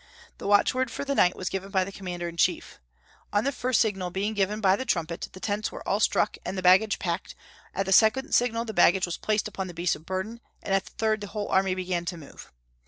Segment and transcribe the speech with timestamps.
[0.39, 2.79] The watchword for the night was given by the commander in chief.
[3.31, 6.57] "On the first signal being given by the trumpet, the tents were all struck and
[6.57, 7.35] the baggage packed;
[7.75, 10.85] at the second signal, the baggage was placed upon the beasts of burden; and at
[10.85, 12.51] the third, the whole army began to move.